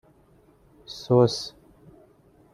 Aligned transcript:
سس 0.97 1.33